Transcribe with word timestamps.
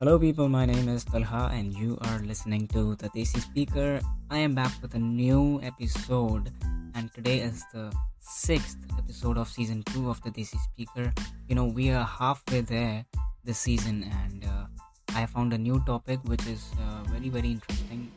Hello, 0.00 0.18
people. 0.18 0.48
My 0.48 0.66
name 0.66 0.88
is 0.88 1.04
Talha, 1.04 1.50
and 1.52 1.72
you 1.72 1.98
are 2.02 2.18
listening 2.20 2.68
to 2.68 2.96
the 2.96 3.08
Desi 3.10 3.40
Speaker. 3.40 4.00
I 4.30 4.38
am 4.38 4.54
back 4.54 4.72
with 4.82 4.94
a 4.94 4.98
new 4.98 5.60
episode, 5.62 6.52
and 6.94 7.12
today 7.14 7.40
is 7.40 7.64
the 7.72 7.92
sixth 8.20 8.78
episode 8.98 9.38
of 9.38 9.48
season 9.48 9.82
two 9.92 10.10
of 10.10 10.22
the 10.22 10.30
Desi 10.30 10.58
Speaker. 10.64 11.12
You 11.48 11.54
know, 11.54 11.64
we 11.64 11.90
are 11.90 12.04
halfway 12.04 12.60
there 12.60 13.04
this 13.44 13.58
season, 13.58 14.04
and 14.24 14.44
uh, 14.44 14.66
I 15.14 15.26
found 15.26 15.52
a 15.52 15.58
new 15.58 15.82
topic 15.86 16.20
which 16.24 16.46
is 16.46 16.70
uh, 16.80 17.02
very, 17.08 17.28
very 17.28 17.52
interesting. 17.52 18.10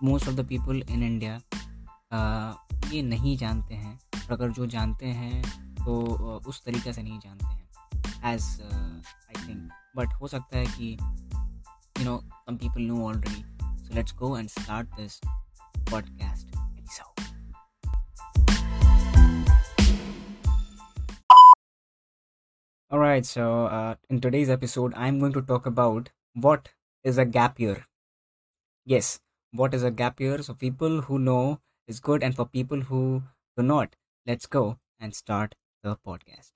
Most 0.00 0.26
of 0.26 0.36
the 0.36 0.44
people 0.44 0.80
in 0.88 1.02
India 1.02 1.42
uh, 2.12 2.54
ये 2.92 3.02
नहीं 3.02 3.36
जानते 3.36 3.74
हैं 3.74 3.98
और 4.14 4.32
अगर 4.32 4.50
जो 4.58 4.66
जानते 4.66 5.06
हैं 5.06 5.42
तो 5.84 5.94
uh, 6.16 6.46
उस 6.48 6.62
तरीके 6.64 6.92
से 6.92 7.02
नहीं 7.02 7.18
जानते 7.20 7.46
हैं 7.46 8.34
एज 8.34 8.44
आई 8.62 9.46
थिंक 9.46 9.68
बट 9.96 10.12
हो 10.20 10.28
सकता 10.28 10.56
है 10.58 10.66
कि 10.66 10.96
you 12.03 12.09
know 12.09 12.23
some 12.45 12.57
people 12.57 12.81
know 12.81 13.01
already. 13.07 13.45
So 13.83 13.93
let's 13.95 14.11
go 14.11 14.35
and 14.35 14.51
start 14.51 14.87
this 14.97 15.21
podcast 15.85 16.45
So, 16.91 17.03
All 22.91 22.99
right, 22.99 23.25
so 23.25 23.67
uh, 23.67 23.95
in 24.09 24.19
today's 24.19 24.49
episode, 24.49 24.93
I'm 24.95 25.19
going 25.19 25.31
to 25.33 25.41
talk 25.41 25.65
about 25.65 26.09
what 26.33 26.69
is 27.05 27.17
a 27.17 27.25
gap 27.25 27.57
year. 27.57 27.85
Yes, 28.85 29.21
what 29.51 29.73
is 29.73 29.83
a 29.83 29.91
gap 29.91 30.19
year? 30.19 30.41
So 30.41 30.53
people 30.53 31.01
who 31.03 31.19
know 31.19 31.61
is 31.87 32.01
good, 32.01 32.21
and 32.21 32.35
for 32.35 32.45
people 32.45 32.81
who 32.81 33.23
do 33.55 33.63
not, 33.63 33.95
let's 34.27 34.45
go 34.45 34.77
and 34.99 35.15
start 35.15 35.55
the 35.83 35.95
podcast. 36.05 36.51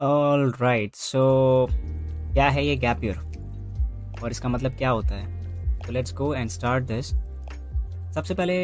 All 0.00 0.50
right, 0.60 0.94
so 0.94 1.68
क्या 2.32 2.48
है 2.48 2.64
ये 2.66 2.76
gap 2.76 3.04
year 3.04 3.16
और 4.22 4.30
इसका 4.30 4.48
मतलब 4.48 4.76
क्या 4.76 4.90
होता 4.90 5.14
है? 5.14 5.80
तो 5.82 5.92
let's 5.92 6.14
go 6.14 6.32
and 6.34 6.50
start 6.50 6.84
this 6.84 7.06
सबसे 8.14 8.34
पहले 8.34 8.58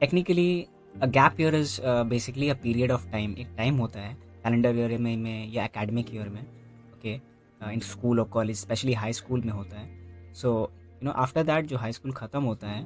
technically 0.00 0.66
a 1.02 1.06
gap 1.08 1.40
year 1.40 1.54
is 1.54 1.80
basically 2.08 2.48
a 2.48 2.54
period 2.62 2.90
of 2.92 3.08
time 3.10 3.34
एक 3.38 3.54
टाइम 3.56 3.76
होता 3.76 4.00
है 4.00 4.14
कैलेंडर 4.14 4.76
ईयर 4.76 4.98
में, 4.98 5.16
में 5.16 5.52
या 5.52 5.64
एकेडमिक 5.64 6.14
ईयर 6.14 6.28
में 6.28 6.40
ओके 6.42 7.14
इन 7.72 7.80
स्कूल 7.80 8.20
और 8.20 8.28
कॉलेज 8.28 8.56
स्पेशली 8.56 8.92
हाई 8.94 9.12
स्कूल 9.12 9.42
में 9.46 9.52
होता 9.52 9.78
है. 9.78 9.88
So 10.34 10.70
you 11.02 11.06
know 11.06 11.12
after 11.22 11.42
that 11.44 11.66
जो 11.66 11.76
हाई 11.78 11.92
स्कूल 11.92 12.12
ख़त्म 12.12 12.42
होता 12.42 12.68
है 12.68 12.82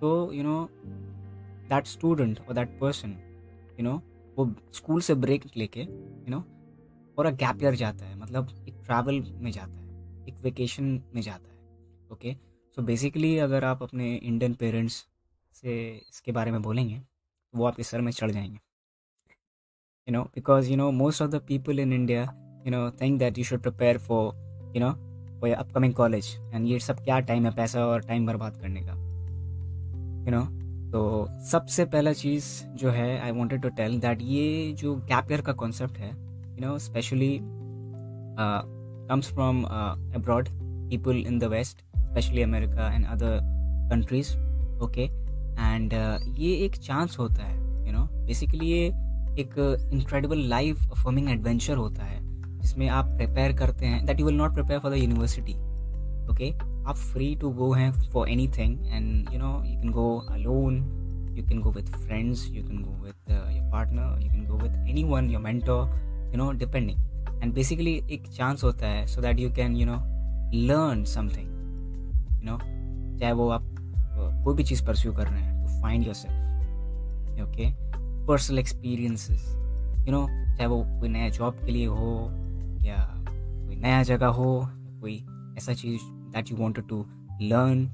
तो 0.00 0.32
यू 0.32 0.42
नो 0.42 0.68
दैट 1.70 1.86
स्टूडेंट 1.86 2.40
और 2.48 2.54
दैट 2.54 2.78
पर्सन 2.80 3.16
यू 3.78 3.84
नो 3.84 4.00
वो 4.36 4.50
स्कूल 4.74 5.00
से 5.00 5.14
ब्रेक 5.16 5.44
लेके 5.56 5.80
यू 5.80 6.30
नो 6.30 6.44
और 7.18 7.26
अ 7.26 7.30
गैप 7.30 7.62
ईयर 7.62 7.74
जाता 7.74 8.06
है 8.06 8.18
मतलब 8.18 8.64
एक 8.68 8.74
ट्रैवल 8.84 9.34
में 9.38 9.50
जाता 9.50 9.72
है, 9.72 9.86
एक 10.28 10.34
वेकेशन 10.42 11.02
में 11.14 11.22
जाता 11.22 11.48
है 11.48 11.56
ओके 12.12 12.34
सो 12.76 12.82
बेसिकली 12.82 13.38
अगर 13.38 13.64
आप 13.64 13.82
अपने 13.82 14.14
इंडियन 14.14 14.54
पेरेंट्स 14.54 15.06
से 15.52 16.02
इसके 16.10 16.32
बारे 16.32 16.50
में 16.50 16.62
बोलेंगे 16.62 16.98
तो 16.98 17.58
वो 17.58 17.64
आपके 17.64 17.82
सर 17.82 18.00
में 18.00 18.12
चढ़ 18.12 18.30
जाएँगे। 18.30 18.58
You 20.08 20.12
know 20.12 20.22
because 20.22 20.70
you 20.70 20.76
know 20.76 20.90
most 20.90 21.22
of 21.22 21.30
the 21.30 21.34
people 21.34 21.80
in 21.80 21.92
India 21.92 22.22
you 22.66 22.70
know 22.70 22.90
think 22.90 23.18
that 23.18 23.38
you 23.38 23.44
should 23.44 23.62
prepare 23.62 23.98
for 23.98 24.34
you 24.76 24.80
know 24.80 24.92
for 25.40 25.50
upcoming 25.50 25.94
college 25.94 26.26
and 26.54 26.66
ये 26.66 26.78
सब 26.78 27.04
क्या 27.04 27.20
टाइम 27.20 27.46
है 27.46 27.56
पैसा 27.56 27.86
और 27.86 28.00
टाइम 28.00 28.26
बर्बाद 28.26 28.56
करने 28.60 28.80
का? 28.80 28.92
यू 30.26 30.30
नो 30.30 30.66
तो 30.92 31.26
सबसे 31.44 31.84
पहला 31.84 32.12
चीज़ 32.12 32.64
जो 32.64 32.90
है 32.90 33.20
I 33.20 33.30
wanted 33.30 33.62
to 33.62 33.68
tell 33.68 34.00
that 34.00 34.22
ये 34.22 34.72
जो 34.72 34.96
गैप 34.96 35.32
ईयर 35.32 35.40
का 35.40 35.52
कॉन्सेप्ट 35.52 35.98
है 35.98 36.25
you 36.56 36.62
know 36.62 36.74
especially 36.74 37.42
uh, 38.38 38.62
comes 39.08 39.28
from 39.28 39.64
uh, 39.66 39.94
abroad 40.14 40.48
people 40.90 41.12
in 41.12 41.38
the 41.38 41.48
west 41.48 41.82
especially 42.08 42.42
america 42.42 42.90
and 42.94 43.06
other 43.06 43.34
countries 43.90 44.36
okay 44.80 45.08
and 45.58 45.92
uh, 45.94 46.18
ये 46.38 46.54
एक 46.64 46.74
चांस 46.76 47.18
होता 47.18 47.42
है 47.42 47.54
यू 47.86 47.92
नो 47.92 48.00
बेसिकली 48.26 48.66
ये 48.66 48.86
एक 49.40 49.54
इनक्रेडिबल 49.92 50.38
लाइफ 50.48 50.82
फॉर्मिंग 51.02 51.28
एडवेंचर 51.30 51.76
होता 51.76 52.04
है 52.04 52.18
जिसमें 52.60 52.88
आप 52.88 53.06
प्रिपेयर 53.16 53.52
करते 53.58 53.86
हैं 53.86 54.04
that 54.06 54.20
you 54.20 54.26
will 54.26 54.36
not 54.36 54.54
prepare 54.54 54.80
for 54.80 54.92
the 54.92 54.96
university 54.96 55.54
okay 56.32 56.50
आप 56.88 56.96
फ्री 56.96 57.34
टू 57.40 57.50
गो 57.60 57.72
हैं 57.72 57.90
for 58.12 58.28
anything 58.58 58.86
and 58.86 59.32
you 59.32 59.38
know 59.38 59.54
you 59.66 59.80
can 59.80 59.90
go 59.92 60.08
alone 60.30 60.84
you 61.36 61.42
can 61.48 61.58
go 61.64 61.70
with 61.76 61.88
friends 62.02 62.42
you 62.52 62.62
can 62.66 62.78
go 62.82 62.92
with 63.06 63.32
uh, 63.32 63.40
your 63.54 63.64
partner 63.72 64.04
you 64.20 64.28
can 64.34 64.44
go 64.50 64.60
with 64.60 64.76
anyone 64.92 65.26
your 65.32 65.40
mentor 65.46 65.80
you 66.26 66.36
know 66.36 66.52
depending 66.52 66.98
and 67.42 67.54
basically 67.54 68.02
एक 68.10 68.26
chance 68.26 68.64
होता 68.64 68.86
है 68.86 69.06
so 69.06 69.20
that 69.20 69.38
you 69.38 69.50
can 69.50 69.76
you 69.76 69.86
know 69.86 69.96
learn 70.54 71.04
something 71.04 71.48
you 72.42 72.50
know 72.50 72.58
चाहे 73.18 73.32
वो 73.32 73.48
आप 73.48 73.62
कोई 74.44 74.54
भी 74.54 74.64
चीज़ 74.64 74.86
pursue 74.86 75.12
कर 75.12 75.26
रहे 75.26 75.42
हैं 75.42 75.66
to 75.66 75.82
find 75.82 76.04
yourself 76.14 76.46
okay 77.42 77.66
personal 78.26 78.58
experiences 78.58 79.56
you 80.08 80.10
know 80.10 80.26
चाहे 80.28 80.66
वो 80.66 80.84
कोई 81.00 81.08
नया 81.08 81.28
जॉब 81.28 81.54
के 81.54 81.72
लिए 81.72 81.86
हो, 81.86 82.28
या 82.82 82.96
कोई 83.66 83.76
नया 83.76 84.02
जगह 84.02 84.26
हो, 84.26 84.68
कोई 85.00 85.26
ऐसा 85.58 85.72
चीज़ 85.72 86.00
that 86.04 86.50
you 86.50 86.56
wanted 86.56 86.88
to 86.88 87.06
learn 87.42 87.90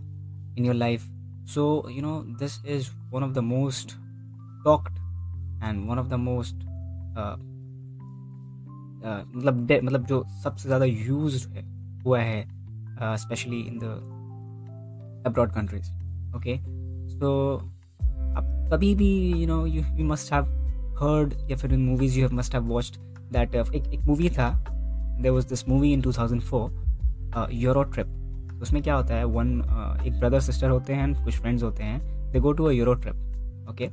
in 0.59 0.65
your 0.65 0.75
life 0.75 1.03
so 1.45 1.89
you 1.91 2.03
know 2.03 2.23
this 2.23 2.65
is 2.67 2.91
one 3.13 3.23
of 3.23 3.33
the 3.33 3.39
most 3.39 3.93
talked 4.65 4.93
and 5.65 5.91
one 5.91 5.99
of 5.99 6.09
the 6.09 6.15
most 6.15 6.55
मतलब 9.05 9.69
मतलब 9.85 10.07
जो 10.07 10.25
सबसे 10.43 10.69
ज़्यादा 10.69 10.85
यूज़ 10.85 11.47
है 11.49 11.65
हुआ 12.05 12.21
है 12.21 13.17
specially 13.19 13.61
in 13.61 13.79
the 13.79 15.25
abroad 15.27 15.53
countries 15.53 15.91
okay 16.37 16.57
so 17.11 17.33
अब 18.37 18.69
कभी 18.73 18.95
भी 18.95 19.11
you 19.33 19.47
know 19.47 19.65
you 19.67 19.83
you 19.97 20.05
must 20.07 20.33
have 20.33 20.45
heard 21.03 21.35
या 21.51 21.57
फिर 21.57 21.73
in 21.75 21.85
movies 21.87 22.19
you 22.19 22.27
have 22.27 22.37
must 22.37 22.55
have 22.55 22.65
watched 22.65 22.97
that 23.33 23.55
एक 23.55 23.93
एक 23.95 24.01
मूवी 24.07 24.31
था 24.31 24.51
there 25.21 25.33
was 25.33 25.49
this 25.49 25.69
movie 25.69 25.93
in 25.93 26.03
2004 26.03 27.51
Euro 27.53 27.83
trip 27.85 28.61
उसमें 28.63 28.83
क्या 28.83 28.95
होता 28.95 29.15
है 29.15 29.25
वन 29.27 29.61
uh, 29.61 30.07
एक 30.07 30.19
ब्रदर 30.21 30.41
सिस्टर 30.41 30.71
होते 30.71 30.93
हैं 30.93 31.13
कुछ 31.25 31.39
फ्रेंड्स 31.41 31.63
होते 31.63 31.83
हैं 31.83 32.01
they 32.33 32.41
go 32.41 32.53
to 32.53 32.65
a 32.65 32.73
Euro 32.73 32.95
trip 32.95 33.69
okay 33.71 33.87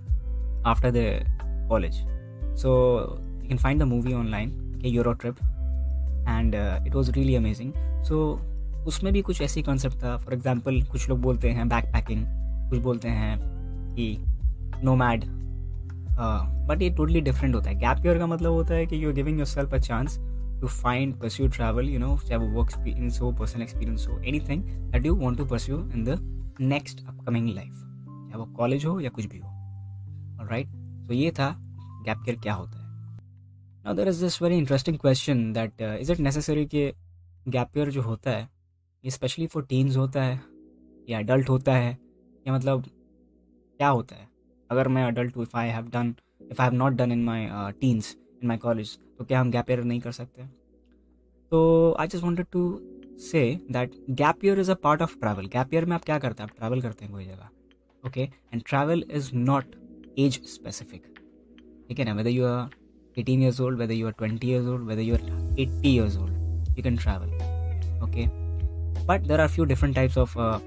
after 0.69 0.91
the 0.91 1.67
college 1.69 1.95
so 2.61 2.71
you 3.41 3.47
can 3.47 3.57
find 3.57 3.81
the 3.81 3.85
movie 3.85 4.13
online 4.13 4.49
के 4.81 4.89
Euro 4.89 5.13
trip 5.13 5.35
and 6.29 6.55
it 6.87 6.95
was 6.95 7.11
really 7.11 7.35
amazing 7.35 7.73
so 8.05 8.19
उसमें 8.87 9.11
भी 9.13 9.21
कुछ 9.21 9.41
ऐसी 9.41 9.61
कॉन्सेप्ट 9.63 9.95
था. 10.03 10.15
फॉर 10.17 10.33
एग्ज़ाम्पल 10.33 10.81
कुछ 10.91 11.09
लोग 11.09 11.19
बोलते 11.21 11.49
हैं 11.49 11.67
बैक 11.69 11.85
पैकिंग 11.93 12.25
कुछ 12.69 12.79
बोलते 12.79 13.07
हैं 13.09 13.37
कि 13.95 14.15
नो 14.83 14.95
मैड 14.95 15.25
बट 16.67 16.81
ये 16.81 16.89
टोटली 16.89 17.21
डिफरेंट 17.21 17.55
होता 17.55 17.69
है. 17.69 17.75
गैप 17.79 18.05
ईयर 18.05 18.17
का 18.19 18.25
मतलब 18.27 18.51
होता 18.51 18.73
है 18.73 18.85
कि 18.85 19.03
you 19.03 19.09
are 19.09 19.15
giving 19.15 19.37
yourself 19.47 19.73
a 19.73 19.77
chance 19.77 20.17
to 20.61 20.67
find 20.67 21.13
pursue 21.19 21.47
travel 21.47 21.89
you 21.89 21.99
know 21.99 22.17
चाहे 22.17 22.37
वो 22.37 22.47
वर्क 22.57 22.69
एक्सपीरियंस 22.69 23.19
हो 23.21 23.31
पर्सनल 23.31 23.61
एक्सपीरियंस 23.63 24.07
हो 24.09 24.17
anything 24.49 24.63
that 24.91 25.05
you 25.05 25.15
want 25.15 25.37
to 25.37 25.45
pursue 25.45 25.77
in 25.77 26.03
the 26.03 26.17
next 26.61 27.05
upcoming 27.07 27.49
life 27.49 27.73
चाहे 27.73 28.37
वो 28.37 28.45
कॉलेज 28.57 28.85
हो 28.85 28.99
या 28.99 29.09
कुछ 29.09 29.25
भी 29.25 29.39
हो. 29.39 29.49
Right 30.49 30.67
right? 30.67 31.07
तो 31.07 31.13
ये 31.13 31.31
था 31.31 31.55
गैप 32.05 32.23
ईयर 32.27 32.39
क्या 32.43 32.53
होता 32.53 32.79
है. 32.79 32.88
Now 33.85 33.93
there 33.95 34.07
is 34.07 34.21
this 34.23 34.41
very 34.41 34.57
interesting 34.57 34.97
question 34.99 35.51
that 35.53 35.81
is 35.81 36.11
it 36.11 36.19
necessary 36.19 36.65
कि 36.65 36.91
गैप 37.47 37.77
ईयर 37.77 37.89
जो 37.89 38.01
होता 38.01 38.31
है 38.31 38.47
ये 39.03 39.11
स्पेशली 39.11 39.45
फॉर 39.47 39.63
टीन्स 39.65 39.97
होता 39.97 40.23
है, 40.23 40.39
या 41.09 41.19
अडल्ट 41.19 41.49
होता 41.49 41.73
है, 41.73 41.91
या 42.45 42.53
मतलब 42.53 42.83
क्या 43.79 43.87
होता 43.89 44.15
है? 44.15 44.27
अगर 44.69 44.87
मैं 44.87 45.03
adult 45.03 45.37
if 45.37 45.55
I 45.57 45.69
have 45.69 45.87
done 45.89 46.13
if 46.41 46.61
I 46.61 46.67
have 46.67 46.77
not 46.77 46.93
done 46.93 47.11
in 47.11 47.23
my 47.25 47.47
teens 47.81 48.15
in 48.41 48.47
my 48.47 48.57
college 48.57 48.97
तो 49.17 49.25
क्या 49.25 49.41
हम 49.41 49.51
गैप 49.51 49.71
ईयर 49.71 49.83
नहीं 49.83 49.99
कर 49.99 50.11
सकते? 50.11 50.45
तो 51.51 51.95
I 51.99 52.07
just 52.07 52.23
wanted 52.23 52.45
to 52.51 52.79
say 53.21 53.43
that 53.71 53.95
gap 54.21 54.45
year 54.45 54.59
is 54.59 54.71
a 54.71 54.75
part 54.83 55.01
of 55.01 55.17
travel 55.19 55.45
gap 55.53 55.73
year 55.73 55.85
में 55.85 55.95
आप 55.95 56.03
क्या 56.05 56.19
करते 56.19 56.43
हैं? 56.43 56.49
आप 56.49 56.57
ट्रैवल 56.57 56.81
करते 56.81 57.05
हैं 57.05 57.13
कोई 57.13 57.25
जगह 57.25 57.49
okay 58.03 58.21
and 58.21 58.63
travel 58.67 59.03
is 59.11 59.33
not 59.35 59.75
age 60.19 60.41
specific 60.47 61.03
ठीक 61.87 61.99
है 61.99 62.05
ना? 62.05 62.13
Whether 62.13 62.29
you 62.29 62.45
are 62.45 62.69
18 63.19 63.41
years 63.41 63.59
old, 63.59 63.77
whether 63.77 63.95
you 63.95 64.07
are 64.07 64.15
20 64.21 64.47
years 64.47 64.67
old, 64.67 64.87
whether 64.87 65.03
you 65.03 65.15
are 65.15 65.23
80 65.59 65.89
years 65.89 66.17
old, 66.17 66.31
you 66.77 66.87
can 66.87 66.97
travel. 66.97 67.29
Okay, 68.03 68.27
but 69.07 69.27
there 69.27 69.39
are 69.39 69.51
few 69.51 69.69
different 69.69 69.93
types 69.95 70.17
of 70.17 70.29
uh, 70.37 70.59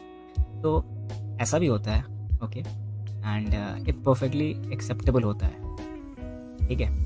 तो 0.63 0.85
ऐसा 1.41 1.59
भी 1.59 1.67
होता 1.67 1.93
है. 1.93 2.05
And 3.25 3.49
uh, 3.49 3.91
it 3.91 4.05
perfectly 4.09 4.79
acceptable 4.79 5.25
होता 5.25 5.47
है. 5.47 5.77
ठीक 6.69 6.81
है. 6.81 7.04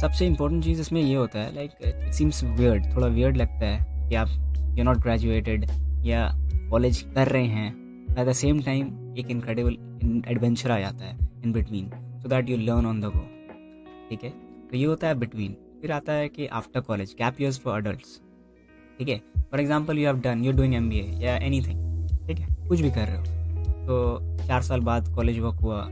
सबसे 0.00 0.26
इम्पोर्टेंट 0.26 0.62
चीज़ 0.64 0.80
इसमें 0.80 1.00
ये 1.00 1.14
होता 1.14 1.38
है 1.38 1.54
लाइक 1.54 1.70
इट 1.82 2.12
सीम्स 2.14 2.42
वियर्ड 2.44 2.94
थोड़ा 2.94 3.06
वियर्ड 3.06 3.36
लगता 3.36 3.66
है 3.66 4.08
कि 4.08 4.14
आप 4.14 4.76
यू 4.78 4.84
नॉट 4.84 4.98
ग्रेजुएटेड 4.98 5.66
या 6.04 6.28
कॉलेज 6.70 7.00
कर 7.14 7.28
रहे 7.28 7.46
हैं 7.46 7.68
एट 8.10 8.26
द 8.28 8.32
सेम 8.32 8.62
टाइम 8.62 9.14
एक 9.18 9.30
इनक्रेडिबल 9.30 9.76
एडवेंचर 10.28 10.70
आ 10.70 10.78
जाता 10.80 11.04
है 11.04 11.28
in 11.44 11.52
between 11.52 11.90
so 12.22 12.28
that 12.28 12.50
you 12.50 12.56
learn 12.56 12.86
on 12.86 13.00
the 13.00 13.04
go 13.04 13.24
ठीक 14.10 14.24
है? 14.24 14.30
तो 14.70 14.76
ये 14.76 14.84
होता 14.84 15.08
है 15.08 15.14
बिटवीन 15.14 15.56
फिर 15.82 15.92
आता 15.92 16.12
है 16.12 16.28
कि 16.28 16.46
after 16.46 16.80
college 16.80 17.14
gap 17.18 17.40
years 17.40 17.58
for 17.58 17.76
adult 17.76 18.00
ठीक 18.98 19.08
है? 19.08 19.20
For 19.50 19.60
example 19.60 19.98
you 19.98 20.06
have 20.06 20.20
done 20.20 20.44
you 20.44 20.52
doing 20.52 20.74
M 20.74 20.88
B 20.90 20.98
A 20.98 21.18
या 21.22 21.36
एनी 21.36 21.60
थिंग 21.60 22.26
ठीक 22.26 22.38
है? 22.38 22.68
कुछ 22.68 22.80
भी 22.80 22.90
कर 22.90 23.06
रहे 23.06 23.16
हो 23.16 23.86
तो 23.86 24.46
चार 24.46 24.62
साल 24.62 24.80
बाद 24.80 25.14
कॉलेज 25.14 25.38
वर्क 25.38 25.60
हुआ 25.60 25.88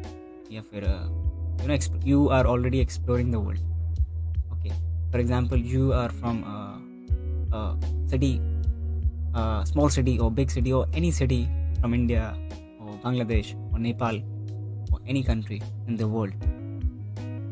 या 0.52 0.60
फिर 0.60 0.84
you 1.62 1.68
know 1.68 2.06
you 2.06 2.26
are 2.28 2.46
already 2.46 2.80
exploring 2.80 3.32
the 3.32 3.36
world 3.36 3.76
okay 5.07 5.11
for 5.11 5.21
example 5.21 5.59
you 5.59 5.91
are 5.91 6.11
from 6.11 6.43
city 8.09 8.37
small 9.71 9.89
city 9.89 10.17
और 10.17 10.31
बिग 10.31 10.49
सिटी 10.49 10.71
और 10.71 10.91
एनी 10.95 11.11
सिटी 11.11 11.45
फ्रॉम 11.79 11.95
इंडिया 11.95 12.23
और 12.23 13.01
बांग्लादेश 13.03 13.55
और 13.55 13.79
Nepal 13.79 14.23
or 14.93 14.99
any 15.07 15.23
country 15.23 15.61
in 15.87 15.95
the 15.95 16.07
world 16.07 16.33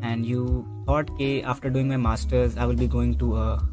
and 0.02 0.26
you 0.26 0.64
thought 0.86 1.10
okay 1.10 1.42
after 1.42 1.70
doing 1.70 1.88
my 1.88 1.96
masters 1.96 2.56
i 2.56 2.64
will 2.64 2.76
be 2.76 2.86
going 2.86 3.18
to 3.18 3.36
a, 3.36 3.68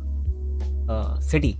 a 0.89 1.17
city 1.21 1.59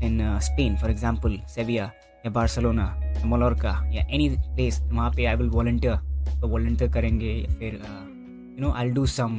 in 0.00 0.20
uh, 0.20 0.38
spain 0.40 0.76
for 0.76 0.88
example 0.88 1.38
sevilla 1.46 1.90
या 2.26 2.30
Barcelona 2.32 2.84
या 3.16 3.24
मोलोरका 3.24 3.72
या 3.94 4.02
any 4.14 4.28
place 4.28 4.80
वहाँ 4.82 5.10
पे 5.16 5.24
I 5.24 5.36
will 5.36 5.48
volunteer 5.48 5.94
तो 6.40 6.48
volunteer 6.48 6.90
करेंगे 6.92 7.32
या 7.32 7.54
फिर 7.58 7.74
you 7.74 8.60
know 8.60 8.72
I 8.72 8.90
do 8.90 9.06
some 9.06 9.38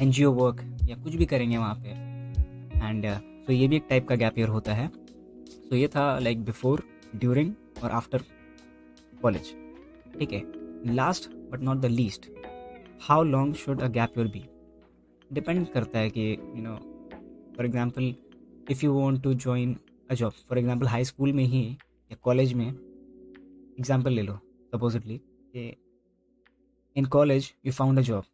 and 0.00 0.12
work 0.26 0.60
या 0.88 0.96
कुछ 0.96 1.14
भी 1.14 1.26
करेंगे 1.26 1.56
वहाँ 1.58 1.74
पे। 1.76 1.88
एंड 2.80 3.06
सो 3.46 3.52
ये 3.52 3.68
भी 3.68 3.76
एक 3.76 3.86
टाइप 3.88 4.08
का 4.08 4.14
गैप 4.16 4.38
ईयर 4.38 4.48
होता 4.48 4.74
है। 4.74 4.88
सो 4.88 5.68
so, 5.68 5.74
ये 5.74 5.88
था 5.88 6.18
लाइक 6.18 6.44
बिफोर 6.44 6.82
ड्यूरिंग 7.16 7.52
और 7.82 7.90
आफ्टर 7.90 8.22
कॉलेज 9.22 9.54
ठीक 10.18 10.32
है? 10.32 10.42
Last 10.94 11.28
but 11.52 11.60
not 11.60 11.78
the 11.78 11.86
least 11.86 12.30
how 13.02 13.22
long 13.24 13.54
should 13.56 13.80
a 13.82 13.88
gap 13.90 14.18
year 14.18 14.28
be 14.28 14.44
depend 15.30 15.66
करता 15.72 15.98
है 15.98 16.10
कि 16.10 16.30
you 16.30 16.62
know 16.62 16.74
for 17.56 17.66
example 17.66 18.14
if 18.70 18.84
you 18.84 18.92
want 18.92 19.22
to 19.22 19.34
join 19.36 19.76
a 20.10 20.14
job 20.14 20.32
for 20.48 20.58
example 20.58 20.86
high 20.86 21.04
school 21.04 21.32
में 21.32 21.44
ही 21.44 21.64
या 22.10 22.16
college 22.22 22.52
में 22.52 22.66
example 22.66 24.12
ले 24.12 24.22
लो 24.22 24.38
supposedly 24.72 25.20
in 26.96 27.04
college 27.12 27.52
you 27.66 27.72
found 27.72 27.98
a 27.98 28.02
job 28.02 28.24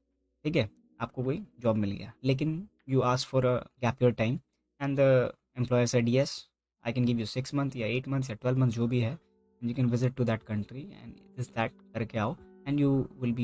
ठीक 0.45 0.57
है? 0.57 0.69
आपको 1.01 1.23
कोई 1.23 1.43
जॉब 1.61 1.77
मिल 1.77 1.91
गया। 1.91 2.13
लेकिन 2.25 2.69
you 2.89 3.01
ask 3.01 3.29
for 3.29 3.47
a 3.47 3.57
gap 3.57 4.03
year 4.03 4.13
time 4.13 4.39
and 4.81 4.97
the 5.01 5.33
employer 5.59 5.87
said 5.87 6.09
yes 6.09 6.49
I 6.85 6.93
can 6.93 7.05
give 7.05 7.19
you 7.19 7.27
six 7.27 7.55
month 7.55 7.77
या 7.77 7.87
एट 7.87 8.09
मंथ 8.09 8.31
या 8.31 8.37
ट्वेल्व 8.37 8.59
मंथ 8.59 8.71
जो 8.71 8.87
भी 8.87 9.01
है 9.01 9.19
you 9.63 9.75
can 9.75 9.87
visit 9.87 10.15
to 10.15 10.25
that 10.25 10.43
country 10.43 10.81
and 10.81 11.15
this 11.39 11.51
that 11.51 11.73
करके 11.95 12.19
आओ। 12.19 12.37
And 12.69 12.81
you 12.81 13.09
will 13.23 13.35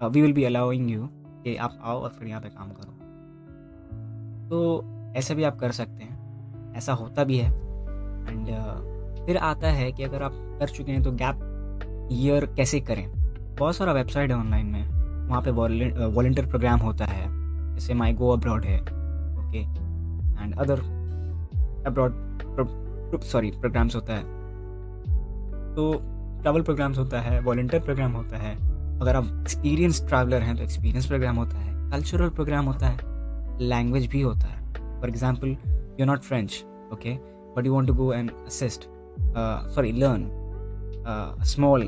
uh, 0.00 0.10
we 0.14 0.22
will 0.22 0.34
be 0.34 0.44
allowing 0.46 0.84
you 0.90 1.08
कि 1.44 1.56
आप 1.56 1.78
आओ 1.82 2.00
और 2.00 2.10
फिर 2.10 2.28
यहाँ 2.28 2.40
पे 2.42 2.48
काम 2.48 2.70
करो। 2.72 2.92
तो 4.48 4.84
ऐसा 5.16 5.34
भी 5.34 5.42
आप 5.42 5.58
कर 5.58 5.72
सकते 5.72 6.04
हैं। 6.04 6.74
ऐसा 6.76 6.92
होता 6.92 7.24
भी 7.24 7.38
है। 7.38 7.48
एंड 7.48 8.46
uh, 8.46 9.26
फिर 9.26 9.36
आता 9.36 9.70
है 9.70 9.92
कि 9.92 10.02
अगर 10.02 10.22
आप 10.22 10.32
कर 10.60 10.68
चुके 10.68 10.92
हैं 10.92 11.02
तो 11.02 11.12
गैप 11.12 12.08
ईयर 12.12 12.46
कैसे 12.46 12.80
करें? 12.80 13.06
बहुत 13.56 13.76
सारा 13.76 13.92
वेबसाइट 13.92 14.30
है 14.30 14.36
ऑनलाइन 14.36 14.66
में। 14.66 14.97
वहाँ 15.28 15.40
पे 15.42 15.50
वॉल्टियर 15.50 16.46
प्रोग्राम 16.46 16.80
होता 16.80 17.04
है, 17.06 17.26
जैसे 17.74 17.94
माई 17.94 18.12
गो 18.14 18.32
अब्रॉड 18.32 18.64
है 18.64 18.80
okay 18.80 19.58
and 20.38 20.54
other 20.56 20.80
abroad 21.86 23.20
sorry 23.24 23.50
programmes 23.52 23.94
होता 23.96 24.14
है। 24.14 24.22
तो 25.74 25.92
ट्रैवल 26.42 26.62
प्रोग्राम्स 26.62 26.98
होता 26.98 27.20
है 27.20 27.40
वॉल्टियर 27.40 27.82
प्रोग्राम 27.82 28.12
होता 28.12 28.36
है। 28.38 28.54
अगर 29.00 29.16
आप 29.16 29.24
एक्सपीरियंस 29.40 30.06
ट्रैवलर 30.08 30.42
हैं 30.42 30.56
तो 30.56 30.62
एक्सपीरियंस 30.62 31.06
प्रोग्राम 31.06 31.36
होता 31.36 31.58
है। 31.58 31.90
कल्चरल 31.90 32.28
प्रोग्राम 32.30 32.66
होता 32.66 32.86
है 32.86 33.58
लैंग्वेज 33.60 34.06
भी 34.06 34.20
होता 34.20 34.46
है। 34.46 34.72
For 35.00 35.08
example 35.08 35.56
you 36.00 36.06
not 36.06 36.20
French 36.22 36.64
okay 36.92 37.14
but 37.56 37.66
you 37.66 37.72
want 37.72 37.88
to 37.88 37.94
go 37.94 38.12
and 38.12 38.30
assist 38.46 38.88
sorry 39.74 39.92
learn 39.92 40.28
small 41.46 41.82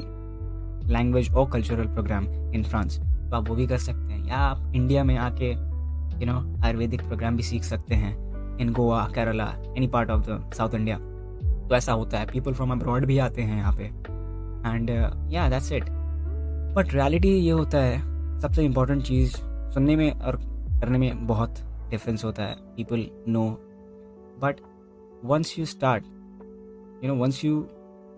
language 0.88 1.32
और 1.32 1.50
कल्चरल 1.50 1.86
प्रोग्राम 1.86 2.26
इन 2.54 2.62
फ्रांस 2.62 2.98
तो 3.30 3.36
आप 3.36 3.48
वो 3.48 3.54
भी 3.54 3.66
कर 3.66 3.78
सकते 3.78 4.12
हैं। 4.12 4.24
या 4.28 4.36
आप 4.36 4.72
इंडिया 4.74 5.04
में 5.04 5.16
आके 5.18 5.50
यू 5.50 6.26
नो 6.26 6.38
आयुर्वेदिक 6.64 7.02
प्रोग्राम 7.02 7.36
भी 7.36 7.42
सीख 7.42 7.62
सकते 7.64 7.94
हैं 7.94 8.58
in 8.60 8.72
Goa 8.72 9.04
Kerala 9.14 9.46
any 9.76 9.86
part 9.88 10.10
of 10.10 10.26
the 10.26 10.50
South 10.54 10.74
India 10.74 10.98
तो 10.98 11.76
ऐसा 11.76 11.92
होता 11.92 12.18
है। 12.18 12.26
पीपल 12.26 12.52
फ्रॉम 12.52 12.72
अब्रॉड 12.72 13.04
भी 13.06 13.18
आते 13.18 13.42
हैं 13.42 13.56
यहाँ 13.56 13.72
पे। 13.72 13.84
एंड 14.68 14.90
या 15.32 15.48
दैट्स 15.50 15.72
इट 15.72 15.84
बट 16.76 16.94
रियलिटी 16.94 17.28
ये 17.28 17.50
होता 17.50 17.78
है, 17.78 17.98
सबसे 18.40 18.64
इम्पोर्टेंट 18.64 19.02
चीज़ 19.02 19.36
सुनने 19.74 19.96
में 19.96 20.10
और 20.12 20.36
करने 20.80 20.98
में 20.98 21.26
बहुत 21.26 21.58
डिफरेंस 21.90 22.24
होता 22.24 22.42
है। 22.42 22.54
People 22.76 23.06
know 23.28 23.48
but 24.42 24.60
once 25.24 25.54
you 25.58 25.64
start 25.66 26.04
you 27.04 27.08
know 27.08 27.14
once 27.14 27.44
you 27.44 27.66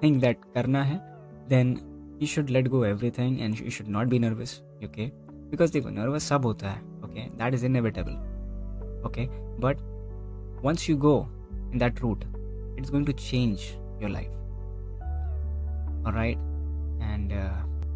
think 0.02 0.20
that 0.20 0.40
करना 0.54 0.82
है 0.82 1.00
then 1.48 1.76
you 2.20 2.26
should 2.26 2.50
let 2.50 2.68
go 2.68 2.84
everything 3.10 3.40
and 3.40 3.56
you 3.62 3.70
should 3.70 3.88
not 3.88 4.06
be 4.06 4.18
nervous 4.18 4.60
okay 4.84 5.06
because 5.50 5.72
देखो 5.72 5.88
नर्वस 5.88 6.24
सब 6.24 6.44
होता 6.44 6.70
है 6.70 6.80
okay 7.04 7.20
that 7.38 7.54
is 7.54 7.66
inevitable 7.66 8.12
okay 9.06 9.26
but 9.60 9.76
once 10.64 10.88
you 10.90 10.96
go 10.96 11.26
in 11.52 11.78
that 11.78 12.00
route 12.00 12.24
it 12.24 12.80
is 12.80 12.90
going 12.90 13.06
to 13.06 13.12
change 13.12 13.60
your 14.02 14.10
life 14.10 14.30
और 16.06 16.14
right 16.14 16.38
and 17.02 17.32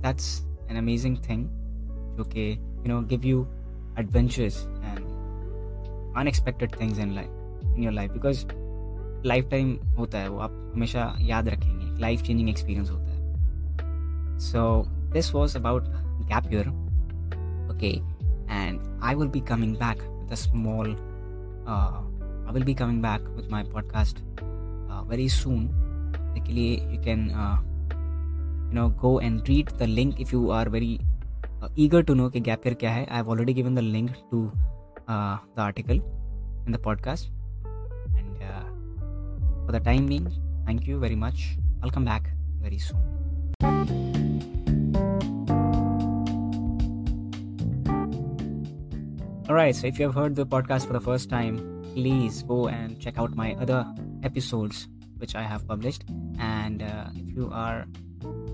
that's 0.02 0.46
an 0.70 0.76
amazing 0.76 1.16
thing 1.28 1.46
जो 2.16 2.24
कि 2.24 2.50
you 2.52 2.88
know 2.88 3.00
give 3.08 3.24
you 3.24 3.46
adventures 3.98 4.66
and 4.66 5.04
unexpected 6.16 6.80
things 6.80 6.98
in 6.98 7.14
life 7.14 7.74
in 7.76 7.82
your 7.82 7.92
life 7.92 8.12
because 8.12 8.46
lifetime 9.50 9.76
होता 9.98 10.18
है, 10.18 10.28
वो 10.28 10.38
आप 10.38 10.50
हमेशा 10.74 11.16
याद 11.20 11.48
रखेंगे। 11.48 12.00
लाइफ 12.00 12.22
चेंजिंग 12.22 12.48
एक्सपीरियंस 12.48 12.90
होता 12.90 13.04
है। 13.04 14.38
So 14.38 14.84
this 15.12 15.34
was 15.34 15.56
about 15.58 15.84
gap 16.24 16.50
year 16.50 16.66
okay 17.70 18.02
and 18.48 18.80
i 19.00 19.14
will 19.14 19.28
be 19.28 19.40
coming 19.40 19.74
back 19.74 19.98
with 20.20 20.32
a 20.32 20.36
small 20.36 20.86
uh, 21.66 22.00
i 22.46 22.50
will 22.52 22.64
be 22.64 22.74
coming 22.74 23.00
back 23.00 23.20
with 23.36 23.50
my 23.50 23.62
podcast 23.62 24.22
uh, 24.96 25.02
very 25.04 25.28
soon. 25.28 25.74
Basically 26.34 26.82
you 26.92 26.98
can 26.98 27.30
uh, 27.30 27.58
you 28.68 28.74
know 28.74 28.88
go 28.90 29.18
and 29.18 29.48
read 29.48 29.68
the 29.78 29.86
link 29.86 30.20
if 30.20 30.32
you 30.32 30.50
are 30.50 30.68
very 30.68 31.00
uh, 31.62 31.68
eager 31.74 32.02
to 32.02 32.14
know 32.14 32.28
gap 32.28 32.64
year 32.64 32.76
kya 32.84 32.94
hai 32.98 33.04
i 33.08 33.16
have 33.22 33.32
already 33.34 33.56
given 33.60 33.74
the 33.80 33.86
link 33.96 34.12
to 34.30 34.44
uh, 35.08 35.36
the 35.54 35.62
article 35.62 36.00
in 36.66 36.72
the 36.72 36.78
podcast. 36.78 37.30
And 38.16 38.42
uh, 38.52 38.64
for 39.66 39.72
the 39.72 39.80
time 39.80 40.06
being 40.06 40.32
thank 40.66 40.86
you 40.86 40.98
very 40.98 41.20
much. 41.26 41.52
I'll 41.82 41.94
come 41.98 42.04
back 42.04 42.32
very 42.62 42.78
soon. 42.78 43.15
Alright, 49.48 49.76
so 49.76 49.86
if 49.86 49.96
you 50.00 50.06
have 50.06 50.14
heard 50.16 50.34
the 50.34 50.44
podcast 50.44 50.88
for 50.88 50.92
the 50.92 51.00
first 51.00 51.30
time, 51.30 51.56
please 51.94 52.42
go 52.42 52.66
and 52.66 52.98
check 52.98 53.16
out 53.16 53.36
my 53.36 53.54
other 53.60 53.86
episodes 54.24 54.88
which 55.18 55.36
I 55.36 55.42
have 55.42 55.68
published. 55.68 56.02
And 56.40 56.82
uh, 56.82 57.10
if 57.14 57.30
you 57.30 57.48
are 57.52 57.86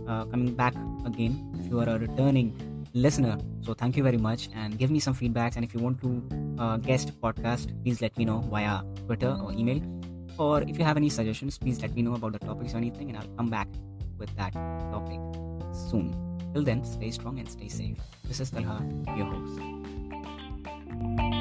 uh, 0.07 0.27
coming 0.27 0.55
back 0.55 0.75
again, 1.07 1.51
if 1.59 1.71
you 1.71 1.81
are 1.81 1.89
a 1.89 1.99
returning 1.99 2.53
listener, 2.93 3.39
so 3.63 3.73
thank 3.73 3.97
you 3.97 4.03
very 4.03 4.19
much 4.19 4.51
and 4.55 4.79
give 4.79 4.91
me 4.91 5.01
some 5.01 5.15
feedbacks. 5.15 5.57
And 5.57 5.65
if 5.65 5.73
you 5.73 5.81
want 5.81 5.99
to 6.03 6.23
uh, 6.59 6.77
guest 6.77 7.19
podcast, 7.23 7.73
please 7.83 8.03
let 8.03 8.15
me 8.19 8.27
know 8.27 8.41
via 8.41 8.83
Twitter 9.07 9.35
or 9.43 9.51
email. 9.53 9.81
Or 10.39 10.61
if 10.61 10.79
you 10.79 10.85
have 10.85 10.99
any 10.99 11.09
suggestions, 11.09 11.57
please 11.57 11.81
let 11.81 11.95
me 11.95 12.03
know 12.03 12.17
about 12.17 12.35
the 12.35 12.39
topics 12.39 12.75
or 12.75 12.77
anything, 12.77 13.09
and 13.09 13.17
I'll 13.17 13.37
come 13.39 13.49
back 13.49 13.69
with 14.19 14.35
that 14.37 14.53
topic 14.53 15.21
soon. 15.73 16.15
Till 16.53 16.65
then, 16.65 16.85
stay 16.85 17.11
strong 17.11 17.39
and 17.39 17.49
stay 17.49 17.69
safe. 17.69 17.97
This 18.25 18.41
is 18.41 18.51
Talha, 18.51 18.85
your 19.17 19.25
host. 19.25 19.82
Thank 21.01 21.21
you. 21.21 21.32